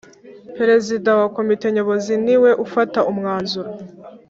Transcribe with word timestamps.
Perezida 0.57 1.09
wa 1.19 1.27
Komite 1.35 1.65
Nyobozi 1.75 2.13
ni 2.25 2.35
we 2.41 2.51
ufata 2.65 2.99
umwanzuro 3.11 3.69